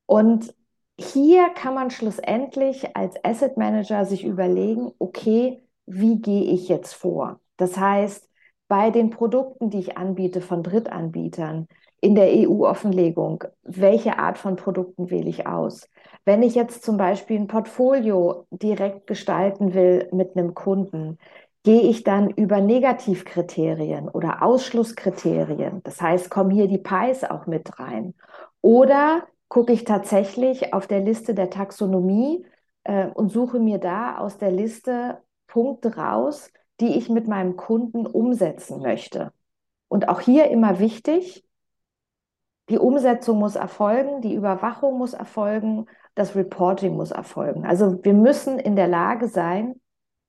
Und 0.06 0.54
hier 0.96 1.48
kann 1.48 1.74
man 1.74 1.90
schlussendlich 1.90 2.96
als 2.96 3.16
Asset 3.24 3.56
Manager 3.56 4.04
sich 4.04 4.24
überlegen, 4.24 4.92
okay, 5.00 5.64
wie 5.86 6.20
gehe 6.22 6.44
ich 6.44 6.68
jetzt 6.68 6.94
vor? 6.94 7.40
Das 7.56 7.76
heißt, 7.76 8.30
bei 8.68 8.90
den 8.92 9.10
Produkten, 9.10 9.68
die 9.68 9.80
ich 9.80 9.98
anbiete 9.98 10.40
von 10.40 10.62
Drittanbietern 10.62 11.66
in 12.00 12.14
der 12.14 12.32
EU-Offenlegung, 12.32 13.42
welche 13.64 14.20
Art 14.20 14.38
von 14.38 14.54
Produkten 14.54 15.10
wähle 15.10 15.28
ich 15.28 15.48
aus? 15.48 15.88
Wenn 16.24 16.44
ich 16.44 16.54
jetzt 16.54 16.84
zum 16.84 16.98
Beispiel 16.98 17.40
ein 17.40 17.48
Portfolio 17.48 18.46
direkt 18.50 19.08
gestalten 19.08 19.74
will 19.74 20.08
mit 20.12 20.36
einem 20.36 20.54
Kunden, 20.54 21.18
Gehe 21.66 21.82
ich 21.82 22.04
dann 22.04 22.30
über 22.30 22.60
Negativkriterien 22.60 24.08
oder 24.08 24.44
Ausschlusskriterien? 24.44 25.82
Das 25.82 26.00
heißt, 26.00 26.30
kommen 26.30 26.52
hier 26.52 26.68
die 26.68 26.78
PIs 26.78 27.24
auch 27.24 27.46
mit 27.48 27.80
rein? 27.80 28.14
Oder 28.60 29.26
gucke 29.48 29.72
ich 29.72 29.82
tatsächlich 29.82 30.72
auf 30.72 30.86
der 30.86 31.00
Liste 31.00 31.34
der 31.34 31.50
Taxonomie 31.50 32.46
äh, 32.84 33.08
und 33.08 33.32
suche 33.32 33.58
mir 33.58 33.78
da 33.78 34.18
aus 34.18 34.38
der 34.38 34.52
Liste 34.52 35.20
Punkte 35.48 35.96
raus, 35.96 36.52
die 36.78 36.96
ich 36.96 37.08
mit 37.08 37.26
meinem 37.26 37.56
Kunden 37.56 38.06
umsetzen 38.06 38.80
möchte. 38.80 39.32
Und 39.88 40.08
auch 40.08 40.20
hier 40.20 40.48
immer 40.50 40.78
wichtig, 40.78 41.44
die 42.68 42.78
Umsetzung 42.78 43.40
muss 43.40 43.56
erfolgen, 43.56 44.20
die 44.20 44.34
Überwachung 44.34 44.98
muss 44.98 45.14
erfolgen, 45.14 45.86
das 46.14 46.36
Reporting 46.36 46.94
muss 46.94 47.10
erfolgen. 47.10 47.66
Also 47.66 48.04
wir 48.04 48.14
müssen 48.14 48.60
in 48.60 48.76
der 48.76 48.86
Lage 48.86 49.26
sein, 49.26 49.80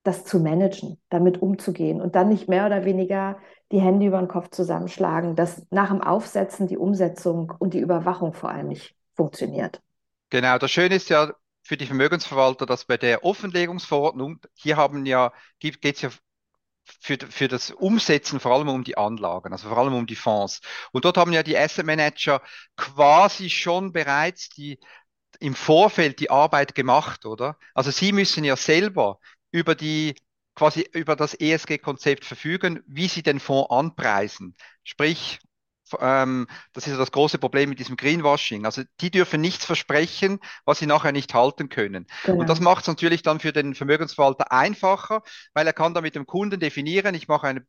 das 0.08 0.24
zu 0.24 0.40
managen, 0.40 0.98
damit 1.10 1.42
umzugehen 1.42 2.02
und 2.02 2.16
dann 2.16 2.30
nicht 2.30 2.48
mehr 2.48 2.66
oder 2.66 2.86
weniger 2.86 3.38
die 3.72 3.82
Hände 3.82 4.06
über 4.06 4.20
den 4.20 4.30
Kopf 4.30 4.50
zusammenschlagen, 4.50 5.36
dass 5.36 5.68
nach 5.70 5.90
dem 5.90 6.02
Aufsetzen 6.02 6.68
die 6.68 6.78
Umsetzung 6.78 7.54
und 7.60 7.74
die 7.74 7.80
Überwachung 7.80 8.34
vor 8.34 8.50
allem 8.50 8.70
nicht 8.70 8.96
funktioniert. 9.16 9.82
Genau, 10.30 10.58
das 10.58 10.72
Schöne 10.72 10.96
ist 10.96 11.10
ja 11.10 11.34
für 11.62 11.76
die 11.76 11.86
Vermögensverwalter, 11.86 12.66
dass 12.66 12.86
bei 12.86 12.96
der 12.96 13.26
Offenlegungsverordnung, 13.26 14.40
hier 14.54 14.78
haben 14.78 15.06
ja, 15.06 15.34
geht 15.60 15.84
es 15.84 16.02
ja 16.02 16.10
für, 16.86 17.18
für 17.30 17.50
das 17.50 17.72
Umsetzen 17.72 18.40
vor 18.40 18.54
allem 18.54 18.70
um 18.70 18.86
die 18.86 18.98
Anlagen, 18.98 19.52
also 19.52 19.68
vor 19.68 19.78
allem 19.78 19.94
um 19.94 20.08
die 20.08 20.16
Fonds. 20.16 20.62
Und 20.94 21.04
dort 21.04 21.18
haben 21.18 21.34
ja 21.34 21.44
die 21.44 21.58
Asset 21.58 21.86
Manager 21.86 22.42
quasi 22.78 23.50
schon 23.50 23.92
bereits 23.92 24.48
die 24.50 24.80
im 25.40 25.54
Vorfeld 25.54 26.20
die 26.20 26.32
Arbeit 26.32 26.74
gemacht, 26.76 27.26
oder? 27.26 27.58
Also 27.74 27.92
sie 27.92 28.12
müssen 28.12 28.44
ja 28.44 28.56
selber 28.56 29.20
über 29.52 29.76
die 29.76 30.16
quasi 30.56 30.88
über 30.92 31.16
das 31.16 31.36
ESG-Konzept 31.36 32.26
verfügen, 32.26 32.84
wie 32.88 33.08
sie 33.08 33.22
den 33.22 33.40
Fonds 33.40 33.70
anpreisen. 33.70 34.56
Sprich, 34.84 35.40
ähm, 36.00 36.48
das 36.74 36.88
ist 36.88 36.94
ja 36.94 36.98
das 36.98 37.12
große 37.12 37.38
Problem 37.38 37.70
mit 37.70 37.80
diesem 37.80 37.96
Greenwashing. 37.96 38.66
Also 38.66 38.84
die 39.00 39.12
dürfen 39.12 39.40
nichts 39.40 39.66
versprechen, 39.66 40.40
was 40.66 40.80
sie 40.80 40.88
nachher 40.88 41.12
nicht 41.12 41.34
halten 41.34 41.70
können. 41.70 42.08
Genau. 42.24 42.40
Und 42.40 42.50
das 42.50 42.60
macht 42.60 42.82
es 42.82 42.88
natürlich 42.88 43.22
dann 43.22 43.40
für 43.40 43.54
den 43.54 43.76
Vermögensverwalter 43.76 44.52
einfacher, 44.52 45.22
weil 45.54 45.68
er 45.68 45.74
kann 45.74 45.94
da 45.94 46.02
mit 46.02 46.16
dem 46.16 46.26
Kunden 46.26 46.60
definieren, 46.60 47.16
ich 47.16 47.28
mache 47.28 47.48
eine 47.48 47.66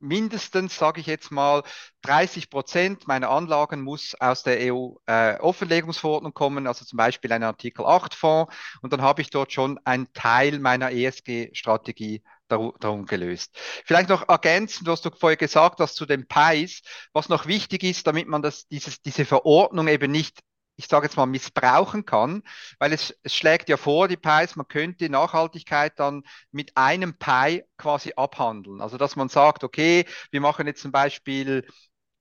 mindestens, 0.00 0.76
sage 0.76 1.00
ich 1.00 1.06
jetzt 1.06 1.30
mal, 1.30 1.62
30 2.02 2.50
Prozent 2.50 3.08
meiner 3.08 3.30
Anlagen 3.30 3.82
muss 3.82 4.14
aus 4.20 4.42
der 4.42 4.72
EU-Offenlegungsverordnung 4.72 6.32
äh, 6.32 6.34
kommen, 6.34 6.66
also 6.66 6.84
zum 6.84 6.96
Beispiel 6.96 7.32
ein 7.32 7.42
Artikel 7.42 7.84
8 7.84 8.14
Fonds. 8.14 8.54
Und 8.82 8.92
dann 8.92 9.02
habe 9.02 9.22
ich 9.22 9.30
dort 9.30 9.52
schon 9.52 9.78
einen 9.84 10.12
Teil 10.12 10.58
meiner 10.58 10.92
ESG-Strategie 10.92 12.22
darum 12.48 13.04
gelöst. 13.04 13.58
Vielleicht 13.84 14.08
noch 14.08 14.28
ergänzend, 14.28 14.88
was 14.88 15.02
du 15.02 15.10
vorher 15.10 15.36
gesagt 15.36 15.80
hast 15.80 15.96
zu 15.96 16.06
den 16.06 16.26
PIs, 16.26 16.80
was 17.12 17.28
noch 17.28 17.46
wichtig 17.46 17.82
ist, 17.82 18.06
damit 18.06 18.26
man 18.26 18.42
das, 18.42 18.66
dieses, 18.68 19.02
diese 19.02 19.24
Verordnung 19.26 19.88
eben 19.88 20.10
nicht 20.10 20.40
ich 20.78 20.86
sage 20.86 21.06
jetzt 21.06 21.16
mal, 21.16 21.26
missbrauchen 21.26 22.06
kann, 22.06 22.44
weil 22.78 22.92
es, 22.92 23.12
es 23.24 23.34
schlägt 23.34 23.68
ja 23.68 23.76
vor, 23.76 24.06
die 24.06 24.16
Pies, 24.16 24.54
man 24.54 24.68
könnte 24.68 25.10
Nachhaltigkeit 25.10 25.98
dann 25.98 26.22
mit 26.52 26.76
einem 26.76 27.18
Pie 27.18 27.64
quasi 27.76 28.12
abhandeln. 28.16 28.80
Also 28.80 28.96
dass 28.96 29.16
man 29.16 29.28
sagt, 29.28 29.64
okay, 29.64 30.06
wir 30.30 30.40
machen 30.40 30.68
jetzt 30.68 30.80
zum 30.80 30.92
Beispiel 30.92 31.66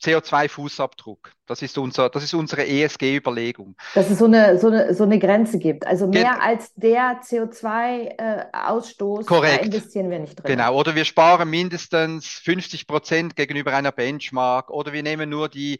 CO2-Fußabdruck. 0.03 1.29
Das 1.45 1.61
ist 1.61 1.77
unser, 1.77 2.09
das 2.09 2.23
ist 2.23 2.33
unsere 2.33 2.67
ESG-Überlegung. 2.67 3.75
Dass 3.93 4.09
es 4.09 4.17
so 4.19 4.25
eine, 4.25 4.59
so 4.59 4.67
eine, 4.67 4.93
so 4.93 5.03
eine 5.03 5.19
Grenze 5.19 5.59
gibt. 5.59 5.87
Also 5.87 6.07
mehr 6.07 6.33
Gen 6.33 6.41
als 6.41 6.73
der 6.75 7.21
CO2-Ausstoß 7.21 9.43
äh, 9.43 9.65
investieren 9.65 10.09
wir 10.09 10.19
nicht 10.19 10.35
drin. 10.35 10.57
Genau. 10.57 10.75
Oder 10.75 10.95
wir 10.95 11.05
sparen 11.05 11.49
mindestens 11.49 12.27
50 12.27 12.87
Prozent 12.87 13.35
gegenüber 13.35 13.73
einer 13.73 13.91
Benchmark. 13.91 14.71
Oder 14.71 14.93
wir 14.93 15.03
nehmen 15.03 15.29
nur 15.29 15.49
die 15.49 15.79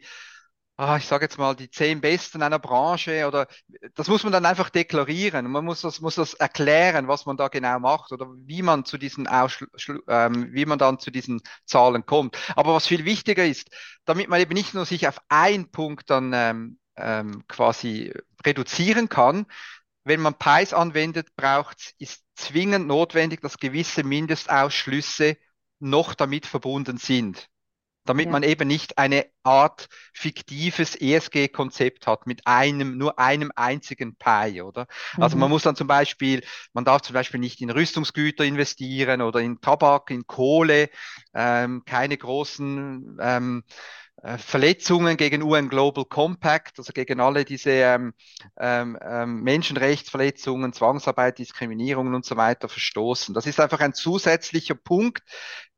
ah, 0.78 0.96
ich 0.96 1.06
sage 1.06 1.24
jetzt 1.24 1.38
mal, 1.38 1.56
die 1.56 1.70
zehn 1.70 2.00
Besten 2.00 2.40
einer 2.42 2.58
Branche 2.60 3.26
oder 3.26 3.48
das 3.94 4.06
muss 4.08 4.22
man 4.22 4.32
dann 4.32 4.46
einfach 4.46 4.70
deklarieren. 4.70 5.50
Man 5.50 5.64
muss 5.64 5.80
das, 5.80 6.00
muss 6.00 6.14
das 6.14 6.34
erklären, 6.34 7.08
was 7.08 7.26
man 7.26 7.36
da 7.36 7.48
genau 7.48 7.80
macht 7.80 8.12
oder 8.12 8.26
wie 8.46 8.62
man 8.62 8.84
zu 8.84 8.96
diesen 8.96 9.28
ähm, 10.08 10.52
wie 10.52 10.66
man 10.66 10.78
dann 10.78 11.00
zu 11.00 11.10
diesen 11.10 11.42
Zahlen 11.66 12.06
kommt. 12.06 12.38
Aber 12.56 12.74
was 12.74 12.86
viel 12.86 13.04
wichtiger 13.04 13.44
ist, 13.44 13.68
damit 14.04 14.28
man 14.28 14.40
eben 14.40 14.54
nicht 14.54 14.72
nur 14.74 14.86
sich 14.86 15.08
auf 15.08 15.20
einen 15.28 15.70
Punkt 15.72 16.10
dann 16.10 16.32
ähm, 16.32 16.78
ähm, 16.96 17.44
quasi 17.48 18.12
reduzieren 18.46 19.08
kann, 19.08 19.46
wenn 20.04 20.20
man 20.20 20.34
PIs 20.38 20.72
anwendet, 20.72 21.34
braucht 21.36 21.94
ist 21.98 22.24
zwingend 22.36 22.86
notwendig, 22.86 23.40
dass 23.42 23.58
gewisse 23.58 24.04
Mindestausschlüsse 24.04 25.36
noch 25.80 26.14
damit 26.14 26.46
verbunden 26.46 26.98
sind 26.98 27.48
damit 28.08 28.26
ja. 28.26 28.32
man 28.32 28.42
eben 28.42 28.66
nicht 28.66 28.98
eine 28.98 29.26
Art 29.42 29.88
fiktives 30.12 30.96
ESG-Konzept 30.96 32.06
hat 32.06 32.26
mit 32.26 32.46
einem, 32.46 32.96
nur 32.96 33.18
einem 33.18 33.52
einzigen 33.54 34.16
Pi, 34.16 34.62
oder? 34.62 34.86
Mhm. 35.16 35.22
Also 35.22 35.36
man 35.36 35.50
muss 35.50 35.62
dann 35.62 35.76
zum 35.76 35.86
Beispiel, 35.86 36.42
man 36.72 36.84
darf 36.84 37.02
zum 37.02 37.14
Beispiel 37.14 37.40
nicht 37.40 37.60
in 37.60 37.70
Rüstungsgüter 37.70 38.44
investieren 38.44 39.22
oder 39.22 39.40
in 39.40 39.60
Tabak, 39.60 40.10
in 40.10 40.26
Kohle, 40.26 40.90
ähm, 41.34 41.82
keine 41.84 42.16
großen 42.16 43.18
ähm, 43.20 43.62
äh, 43.66 43.72
Verletzungen 44.38 45.16
gegen 45.16 45.42
UN 45.42 45.68
Global 45.68 46.04
Compact, 46.04 46.78
also 46.78 46.92
gegen 46.92 47.20
alle 47.20 47.44
diese 47.44 47.70
ähm, 47.70 48.14
ähm, 48.58 48.98
ähm, 49.00 49.42
Menschenrechtsverletzungen, 49.42 50.72
Zwangsarbeit, 50.72 51.38
Diskriminierungen 51.38 52.14
und 52.14 52.24
so 52.24 52.36
weiter 52.36 52.68
verstoßen. 52.68 53.32
Das 53.32 53.46
ist 53.46 53.60
einfach 53.60 53.78
ein 53.80 53.94
zusätzlicher 53.94 54.74
Punkt, 54.74 55.22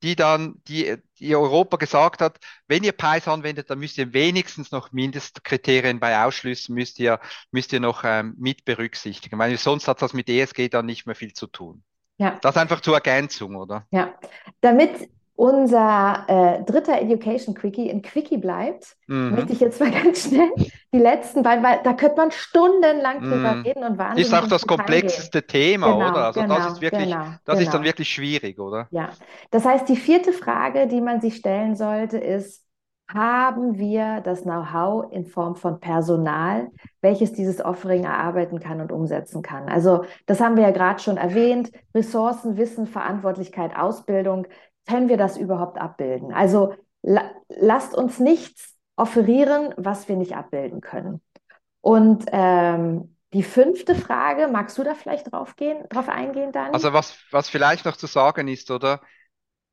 die 0.03 0.17
dann, 0.17 0.63
die, 0.69 0.97
die 1.19 1.37
Europa 1.37 1.77
gesagt 1.77 2.23
hat, 2.23 2.39
wenn 2.67 2.83
ihr 2.83 2.93
PIS 2.93 3.29
anwendet, 3.29 3.69
dann 3.69 3.79
müsst 3.79 3.99
ihr 3.99 4.15
wenigstens 4.15 4.71
noch 4.71 4.91
Mindestkriterien 4.91 6.01
bei 6.01 6.25
Ausschlüssen 6.25 6.75
müsst 6.75 6.99
ihr, 6.99 7.21
müsst 7.51 7.75
ihr 7.75 7.81
noch 7.81 8.05
ähm, 8.05 8.35
mit 8.39 8.65
berücksichtigen, 8.65 9.39
weil 9.39 9.57
sonst 9.59 9.87
hat 9.87 10.01
das 10.01 10.15
mit 10.15 10.31
ESG 10.31 10.69
dann 10.71 10.87
nicht 10.87 11.05
mehr 11.05 11.15
viel 11.15 11.35
zu 11.35 11.47
tun. 11.47 11.83
Ja. 12.17 12.39
Das 12.41 12.57
einfach 12.57 12.81
zur 12.81 12.95
Ergänzung, 12.95 13.57
oder? 13.57 13.87
Ja. 13.91 14.15
Damit 14.61 15.11
unser 15.41 16.25
äh, 16.29 16.63
dritter 16.65 17.01
Education 17.01 17.55
Quickie 17.55 17.91
ein 17.91 18.03
Quickie 18.03 18.37
bleibt, 18.37 18.95
mhm. 19.07 19.31
möchte 19.31 19.55
ich 19.55 19.61
jetzt 19.61 19.81
mal 19.81 19.91
ganz 20.05 20.29
schnell 20.29 20.51
die 20.93 20.99
letzten 20.99 21.43
beiden, 21.43 21.65
weil 21.65 21.81
da 21.83 21.95
könnte 21.95 22.17
man 22.19 22.31
stundenlang 22.31 23.23
drüber 23.23 23.55
mhm. 23.55 23.63
reden 23.63 23.85
und 23.85 23.97
wahnsinnig. 23.97 24.27
Ist 24.27 24.35
auch 24.35 24.47
das 24.47 24.67
komplexeste 24.67 25.43
Thema, 25.47 25.95
genau, 25.95 26.11
oder? 26.11 26.27
Also 26.27 26.43
genau, 26.43 26.57
das 26.57 26.73
ist 26.75 26.81
wirklich, 26.83 27.05
genau, 27.05 27.25
das 27.47 27.57
genau. 27.57 27.61
ist 27.61 27.73
dann 27.73 27.85
wirklich 27.85 28.11
schwierig, 28.11 28.59
oder? 28.59 28.87
Ja. 28.91 29.09
Das 29.51 29.65
heißt, 29.65 29.89
die 29.89 29.97
vierte 29.97 30.35
Frage, 30.35 30.87
die 30.87 31.01
man 31.01 31.23
sich 31.23 31.37
stellen 31.37 31.75
sollte, 31.75 32.19
ist, 32.19 32.67
haben 33.09 33.79
wir 33.79 34.21
das 34.21 34.43
Know-how 34.43 35.11
in 35.11 35.27
Form 35.27 35.57
von 35.57 35.81
Personal, 35.81 36.69
welches 37.01 37.33
dieses 37.33 37.65
Offering 37.65 38.05
erarbeiten 38.05 38.61
kann 38.61 38.81
und 38.81 38.93
umsetzen 38.93 39.43
kann. 39.43 39.69
Also 39.69 40.05
das 40.27 40.41
haben 40.41 40.57
wir 40.57 40.65
ja 40.65 40.71
gerade 40.71 41.01
schon 41.01 41.17
erwähnt. 41.17 41.73
Ressourcen, 41.95 42.57
Wissen, 42.57 42.87
Verantwortlichkeit, 42.87 43.75
Ausbildung 43.75 44.47
können 44.87 45.09
wir 45.09 45.17
das 45.17 45.37
überhaupt 45.37 45.79
abbilden? 45.79 46.33
Also 46.33 46.75
la 47.03 47.31
lasst 47.49 47.95
uns 47.95 48.19
nichts 48.19 48.77
offerieren, 48.97 49.75
was 49.77 50.09
wir 50.09 50.17
nicht 50.17 50.37
abbilden 50.37 50.81
können. 50.81 51.21
Und 51.81 52.27
ähm, 52.33 53.17
die 53.33 53.43
fünfte 53.43 53.95
Frage, 53.95 54.49
magst 54.49 54.77
du 54.77 54.85
da 54.85 54.95
vielleicht 54.95 55.33
drauf, 55.33 55.57
gehen, 55.57 55.85
drauf 55.89 56.09
eingehen, 56.09 56.53
Dani? 56.53 56.75
Also 56.75 56.93
was, 56.93 57.19
was 57.31 57.49
vielleicht 57.49 57.85
noch 57.85 57.97
zu 57.97 58.07
sagen 58.07 58.49
ist, 58.49 58.71
oder? 58.71 59.01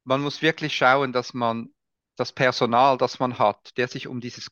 Man 0.03 0.21
muss 0.21 0.41
wirklich 0.41 0.75
schauen, 0.75 1.11
dass 1.11 1.33
man 1.33 1.69
das 2.15 2.31
Personal, 2.31 2.97
das 2.97 3.19
man 3.19 3.39
hat, 3.39 3.77
der 3.77 3.87
sich 3.87 4.07
um 4.07 4.21
dieses 4.21 4.49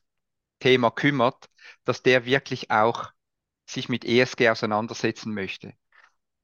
Thema 0.60 0.90
kümmert, 0.90 1.46
dass 1.84 2.02
der 2.02 2.26
wirklich 2.26 2.70
auch 2.70 3.10
sich 3.66 3.88
mit 3.88 4.04
ESG 4.04 4.50
auseinandersetzen 4.50 5.32
möchte. 5.32 5.72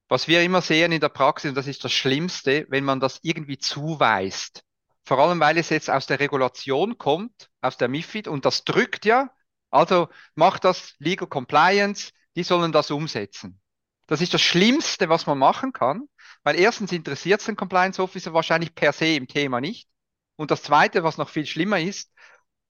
Was 0.09 0.29
wir 0.29 0.43
immer 0.43 0.61
sehen 0.61 0.93
in 0.93 1.01
der 1.01 1.09
Praxis, 1.09 1.49
und 1.49 1.55
das 1.55 1.67
ist 1.67 1.85
das 1.85 1.93
Schlimmste, 1.93 2.67
wenn 2.69 2.85
man 2.85 3.01
das 3.01 3.21
irgendwie 3.23 3.59
zuweist. 3.59 4.63
Vor 5.05 5.19
allem, 5.19 5.41
weil 5.41 5.59
es 5.59 5.71
jetzt 5.71 5.91
aus 5.91 6.07
der 6.07 6.21
Regulation 6.21 6.99
kommt, 6.99 7.51
aus 7.61 7.77
der 7.77 7.89
MIFID, 7.89 8.29
und 8.29 8.45
das 8.45 8.65
drückt 8.65 9.05
ja. 9.05 9.31
Also 9.71 10.09
macht 10.35 10.65
das 10.65 10.95
Legal 10.99 11.29
Compliance, 11.29 12.13
die 12.37 12.43
sollen 12.43 12.73
das 12.73 12.91
umsetzen. 12.91 13.61
Das 14.07 14.21
ist 14.21 14.35
das 14.35 14.43
Schlimmste, 14.43 15.09
was 15.09 15.27
man 15.27 15.39
machen 15.39 15.73
kann, 15.73 16.09
weil 16.43 16.59
erstens 16.59 16.93
interessiert 16.93 17.41
es 17.41 17.47
den 17.47 17.57
Compliance 17.57 18.03
Officer 18.03 18.35
wahrscheinlich 18.35 18.75
per 18.75 18.93
se 18.93 19.15
im 19.15 19.27
Thema 19.27 19.61
nicht. 19.61 19.89
Und 20.37 20.51
das 20.51 20.63
Zweite, 20.63 21.03
was 21.05 21.19
noch 21.19 21.29
viel 21.29 21.47
schlimmer 21.47 21.81
ist, 21.81 22.13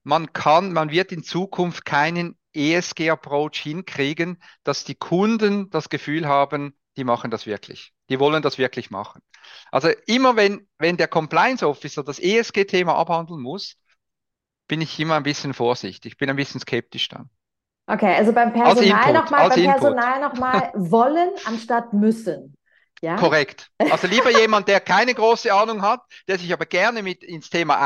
man 0.03 0.31
kann, 0.33 0.73
man 0.73 0.91
wird 0.91 1.11
in 1.11 1.23
Zukunft 1.23 1.85
keinen 1.85 2.37
ESG-Approach 2.53 3.57
hinkriegen, 3.57 4.41
dass 4.63 4.83
die 4.83 4.95
Kunden 4.95 5.69
das 5.69 5.89
Gefühl 5.89 6.27
haben, 6.27 6.77
die 6.97 7.03
machen 7.03 7.31
das 7.31 7.45
wirklich. 7.45 7.93
Die 8.09 8.19
wollen 8.19 8.41
das 8.41 8.57
wirklich 8.57 8.91
machen. 8.91 9.21
Also 9.71 9.89
immer 10.05 10.35
wenn, 10.35 10.67
wenn 10.77 10.97
der 10.97 11.07
Compliance 11.07 11.67
Officer 11.67 12.03
das 12.03 12.19
ESG-Thema 12.19 12.95
abhandeln 12.95 13.41
muss, 13.41 13.75
bin 14.67 14.81
ich 14.81 14.99
immer 14.99 15.15
ein 15.15 15.23
bisschen 15.23 15.53
vorsichtig, 15.53 16.17
bin 16.17 16.29
ein 16.29 16.35
bisschen 16.35 16.61
skeptisch 16.61 17.09
dann. 17.09 17.29
Okay, 17.85 18.15
also 18.15 18.31
beim 18.31 18.53
Personal 18.53 19.13
nochmal, 19.13 19.49
beim 19.49 19.63
Personal 19.63 20.21
nochmal 20.21 20.71
wollen 20.75 21.31
anstatt 21.45 21.91
müssen. 21.91 22.55
Ja? 23.01 23.17
Korrekt. 23.17 23.69
Also 23.77 24.07
lieber 24.07 24.29
jemand, 24.29 24.69
der 24.69 24.79
keine 24.79 25.13
große 25.13 25.53
Ahnung 25.53 25.81
hat, 25.81 25.99
der 26.29 26.39
sich 26.39 26.53
aber 26.53 26.65
gerne 26.65 27.03
mit 27.03 27.21
ins 27.21 27.49
Thema 27.49 27.77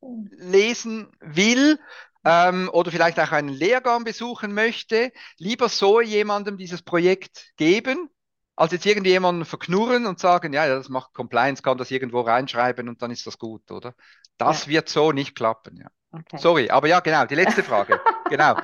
einlesen 0.00 1.10
will 1.18 1.80
ähm, 2.24 2.70
oder 2.72 2.92
vielleicht 2.92 3.18
auch 3.18 3.32
einen 3.32 3.48
Lehrgang 3.48 4.04
besuchen 4.04 4.54
möchte. 4.54 5.10
Lieber 5.38 5.68
so 5.68 6.00
jemandem 6.00 6.58
dieses 6.58 6.82
Projekt 6.82 7.52
geben, 7.56 8.08
als 8.56 8.72
jetzt 8.72 8.86
irgendjemanden 8.86 9.44
verknurren 9.44 10.06
und 10.06 10.18
sagen, 10.18 10.52
ja, 10.52 10.66
ja, 10.66 10.74
das 10.74 10.88
macht 10.88 11.14
Compliance, 11.14 11.62
kann 11.62 11.78
das 11.78 11.90
irgendwo 11.90 12.20
reinschreiben 12.20 12.88
und 12.88 13.02
dann 13.02 13.10
ist 13.10 13.26
das 13.26 13.38
gut, 13.38 13.70
oder? 13.70 13.94
Das 14.36 14.66
ja. 14.66 14.72
wird 14.72 14.88
so 14.88 15.12
nicht 15.12 15.34
klappen, 15.34 15.76
ja. 15.76 15.88
Okay. 16.12 16.36
Sorry, 16.36 16.70
aber 16.70 16.88
ja, 16.88 17.00
genau, 17.00 17.24
die 17.24 17.34
letzte 17.34 17.62
Frage. 17.62 18.00
genau. 18.28 18.56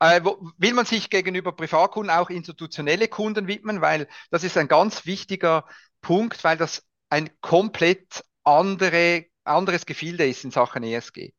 Äh, 0.00 0.20
wo, 0.22 0.38
will 0.58 0.74
man 0.74 0.84
sich 0.84 1.08
gegenüber 1.10 1.52
Privatkunden 1.52 2.14
auch 2.14 2.28
institutionelle 2.30 3.08
Kunden 3.08 3.46
widmen, 3.46 3.80
weil 3.80 4.06
das 4.30 4.44
ist 4.44 4.58
ein 4.58 4.68
ganz 4.68 5.06
wichtiger 5.06 5.64
Punkt, 6.02 6.44
weil 6.44 6.56
das 6.56 6.86
ein 7.08 7.30
komplett 7.40 8.24
andere, 8.44 9.26
anderes 9.44 9.86
Gefilde 9.86 10.26
ist 10.26 10.44
in 10.44 10.50
Sachen 10.50 10.82
ESG. 10.82 11.32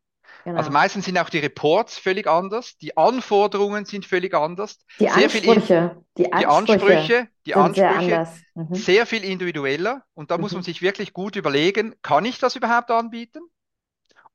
Genau. 0.43 0.58
Also 0.58 0.72
meistens 0.72 1.05
sind 1.05 1.17
auch 1.17 1.29
die 1.29 1.39
Reports 1.39 1.98
völlig 1.98 2.27
anders, 2.27 2.77
die 2.77 2.96
Anforderungen 2.96 3.86
sind 3.86 4.05
völlig 4.05 4.34
anders. 4.34 4.79
Die 5.00 5.05
sehr 5.05 5.15
Ansprüche, 5.15 5.31
viel 5.36 6.01
die 6.17 6.34
Ansprüche, 6.34 7.27
die 7.46 7.55
Ansprüche, 7.55 8.08
sehr, 8.08 8.34
mhm. 8.55 8.75
sehr, 8.75 9.05
viel 9.05 9.24
individueller 9.24 10.03
und 10.13 10.31
da 10.31 10.38
mhm. 10.38 10.41
muss 10.41 10.53
man 10.53 10.63
sich 10.63 10.81
wirklich 10.81 11.13
gut 11.13 11.36
überlegen, 11.36 11.93
kann 12.01 12.25
ich 12.25 12.39
das 12.39 12.55
überhaupt 12.55 12.89
anbieten? 12.91 13.41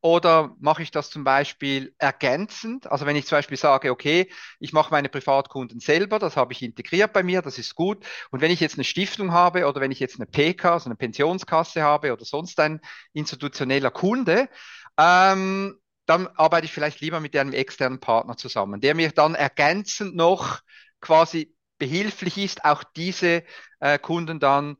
Oder 0.04 0.54
mache 0.60 0.82
ich 0.82 0.90
das 0.90 1.08
zum 1.08 1.24
Beispiel 1.24 1.94
ergänzend? 1.96 2.92
Also 2.92 3.06
wenn 3.06 3.16
ich 3.16 3.24
zum 3.24 3.38
Beispiel 3.38 3.56
sage, 3.56 3.90
okay, 3.90 4.30
ich 4.60 4.74
mache 4.74 4.90
meine 4.90 5.08
Privatkunden 5.08 5.80
selber, 5.80 6.18
das 6.18 6.36
habe 6.36 6.52
ich 6.52 6.60
integriert 6.60 7.14
bei 7.14 7.22
mir, 7.22 7.40
das 7.40 7.56
ist 7.56 7.74
gut. 7.74 8.04
Und 8.30 8.42
wenn 8.42 8.50
ich 8.50 8.60
jetzt 8.60 8.74
eine 8.74 8.84
Stiftung 8.84 9.32
habe 9.32 9.66
oder 9.66 9.80
wenn 9.80 9.90
ich 9.90 10.00
jetzt 10.00 10.16
eine 10.16 10.26
PK, 10.26 10.74
also 10.74 10.90
eine 10.90 10.96
Pensionskasse 10.96 11.82
habe 11.82 12.12
oder 12.12 12.26
sonst 12.26 12.60
ein 12.60 12.82
institutioneller 13.14 13.90
Kunde, 13.90 14.50
ähm, 14.98 15.78
dann 16.06 16.26
arbeite 16.28 16.66
ich 16.66 16.72
vielleicht 16.72 17.00
lieber 17.00 17.20
mit 17.20 17.36
einem 17.36 17.52
externen 17.52 18.00
Partner 18.00 18.36
zusammen, 18.36 18.80
der 18.80 18.94
mir 18.94 19.10
dann 19.10 19.34
ergänzend 19.34 20.14
noch 20.14 20.60
quasi 21.00 21.54
behilflich 21.78 22.38
ist, 22.38 22.64
auch 22.64 22.84
diese 22.84 23.44
äh, 23.80 23.98
Kunden 23.98 24.40
dann 24.40 24.76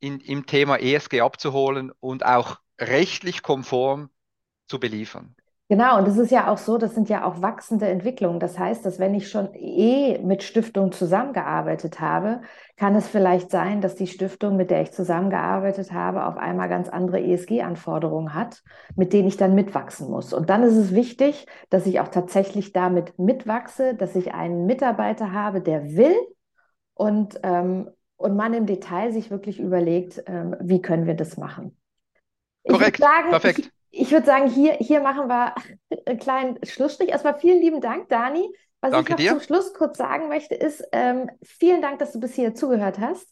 in, 0.00 0.20
im 0.20 0.46
Thema 0.46 0.78
ESG 0.78 1.20
abzuholen 1.20 1.92
und 2.00 2.24
auch 2.24 2.58
rechtlich 2.78 3.42
konform 3.42 4.10
zu 4.68 4.78
beliefern. 4.78 5.34
Genau, 5.68 5.98
und 5.98 6.06
es 6.06 6.16
ist 6.16 6.30
ja 6.30 6.48
auch 6.48 6.58
so, 6.58 6.78
das 6.78 6.94
sind 6.94 7.08
ja 7.08 7.24
auch 7.24 7.42
wachsende 7.42 7.88
Entwicklungen. 7.88 8.38
Das 8.38 8.56
heißt, 8.56 8.86
dass 8.86 9.00
wenn 9.00 9.16
ich 9.16 9.28
schon 9.28 9.52
eh 9.52 10.16
mit 10.18 10.44
Stiftungen 10.44 10.92
zusammengearbeitet 10.92 11.98
habe, 12.00 12.42
kann 12.76 12.94
es 12.94 13.08
vielleicht 13.08 13.50
sein, 13.50 13.80
dass 13.80 13.96
die 13.96 14.06
Stiftung, 14.06 14.56
mit 14.56 14.70
der 14.70 14.82
ich 14.82 14.92
zusammengearbeitet 14.92 15.92
habe, 15.92 16.26
auf 16.26 16.36
einmal 16.36 16.68
ganz 16.68 16.88
andere 16.88 17.20
ESG-Anforderungen 17.20 18.32
hat, 18.32 18.62
mit 18.94 19.12
denen 19.12 19.26
ich 19.26 19.38
dann 19.38 19.56
mitwachsen 19.56 20.08
muss. 20.08 20.32
Und 20.32 20.50
dann 20.50 20.62
ist 20.62 20.76
es 20.76 20.94
wichtig, 20.94 21.46
dass 21.68 21.84
ich 21.86 21.98
auch 21.98 22.08
tatsächlich 22.08 22.72
damit 22.72 23.18
mitwachse, 23.18 23.96
dass 23.96 24.14
ich 24.14 24.34
einen 24.34 24.66
Mitarbeiter 24.66 25.32
habe, 25.32 25.60
der 25.60 25.96
will 25.96 26.14
und, 26.94 27.40
ähm, 27.42 27.90
und 28.16 28.36
man 28.36 28.54
im 28.54 28.66
Detail 28.66 29.10
sich 29.10 29.32
wirklich 29.32 29.58
überlegt, 29.58 30.22
ähm, 30.26 30.54
wie 30.60 30.80
können 30.80 31.06
wir 31.06 31.14
das 31.14 31.36
machen. 31.36 31.76
Korrekt, 32.68 32.98
sagen, 32.98 33.30
perfekt. 33.30 33.58
Ich, 33.58 33.75
ich 33.96 34.12
würde 34.12 34.26
sagen, 34.26 34.48
hier, 34.48 34.74
hier 34.74 35.00
machen 35.00 35.28
wir 35.28 35.54
einen 36.06 36.18
kleinen 36.18 36.58
Schlussstrich. 36.64 37.08
Erstmal 37.08 37.38
vielen 37.38 37.60
lieben 37.60 37.80
Dank, 37.80 38.08
Dani. 38.08 38.48
Was 38.80 38.90
Danke 38.90 39.04
ich 39.04 39.10
noch 39.10 39.16
dir. 39.16 39.30
zum 39.30 39.40
Schluss 39.40 39.74
kurz 39.74 39.96
sagen 39.96 40.28
möchte, 40.28 40.54
ist, 40.54 40.84
ähm, 40.92 41.30
vielen 41.42 41.80
Dank, 41.80 41.98
dass 41.98 42.12
du 42.12 42.20
bis 42.20 42.34
hier 42.34 42.54
zugehört 42.54 42.98
hast. 43.00 43.26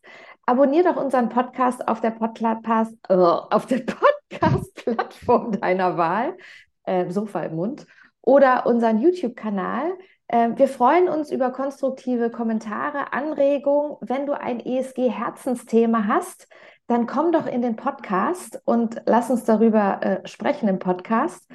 Abonnier 0.46 0.84
doch 0.84 0.96
unseren 0.96 1.28
Podcast 1.28 1.86
auf 1.86 2.00
der 2.00 2.10
Podcast, 2.10 2.94
äh, 3.08 3.14
auf 3.14 3.66
der 3.66 3.80
Podcast-Plattform 4.30 5.52
deiner 5.60 5.96
Wahl, 5.96 6.36
äh, 6.84 7.10
Sofa 7.10 7.42
im 7.42 7.56
Mund, 7.56 7.86
oder 8.22 8.66
unseren 8.66 8.98
YouTube-Kanal. 9.00 9.92
Äh, 10.28 10.50
wir 10.56 10.68
freuen 10.68 11.08
uns 11.08 11.30
über 11.30 11.50
konstruktive 11.50 12.30
Kommentare, 12.30 13.12
Anregungen. 13.12 13.96
Wenn 14.00 14.26
du 14.26 14.32
ein 14.32 14.60
ESG-Herzensthema 14.60 16.06
hast, 16.06 16.48
dann 16.86 17.06
komm 17.06 17.32
doch 17.32 17.46
in 17.46 17.62
den 17.62 17.76
Podcast 17.76 18.60
und 18.64 19.00
lass 19.06 19.30
uns 19.30 19.44
darüber 19.44 20.02
äh, 20.02 20.26
sprechen 20.26 20.68
im 20.68 20.78
Podcast. 20.78 21.48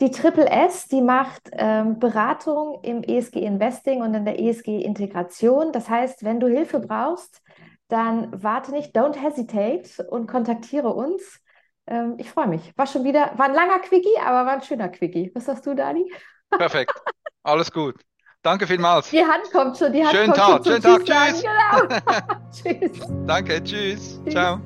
Die 0.00 0.10
Triple 0.10 0.48
S, 0.48 0.86
die 0.86 1.02
macht 1.02 1.50
ähm, 1.52 1.98
Beratung 1.98 2.80
im 2.82 3.02
ESG 3.02 3.40
Investing 3.40 4.02
und 4.02 4.14
in 4.14 4.24
der 4.24 4.38
ESG 4.38 4.80
Integration. 4.80 5.72
Das 5.72 5.88
heißt, 5.88 6.22
wenn 6.22 6.38
du 6.38 6.46
Hilfe 6.46 6.78
brauchst, 6.80 7.42
dann 7.88 8.30
warte 8.42 8.70
nicht, 8.70 8.96
don't 8.96 9.16
hesitate 9.16 10.06
und 10.08 10.28
kontaktiere 10.28 10.90
uns. 10.90 11.40
Ähm, 11.86 12.14
ich 12.18 12.30
freue 12.30 12.46
mich. 12.46 12.72
War 12.76 12.86
schon 12.86 13.04
wieder, 13.04 13.32
war 13.36 13.46
ein 13.46 13.54
langer 13.54 13.80
Quickie, 13.80 14.18
aber 14.20 14.46
war 14.46 14.52
ein 14.52 14.62
schöner 14.62 14.88
Quickie. 14.88 15.32
Was 15.34 15.46
sagst 15.46 15.66
du, 15.66 15.74
Dani? 15.74 16.12
Perfekt. 16.50 16.92
Alles 17.42 17.72
gut. 17.72 17.96
Danke 18.42 18.66
vielmals. 18.66 19.10
Die 19.10 19.22
Hand 19.22 19.50
kommt 19.52 19.76
schon, 19.76 19.92
die 19.92 20.02
Hand 20.02 20.14
schönen 20.14 20.32
kommt 20.32 20.64
Tag, 20.64 20.64
schon. 20.64 20.82
Schönen 20.82 21.04
Tag, 21.04 21.04
tschüss. 21.04 21.42
Genau. 21.42 22.00
tschüss. 22.52 23.08
Danke, 23.26 23.64
tschüss. 23.64 24.20
tschüss. 24.24 24.32
Ciao. 24.32 24.60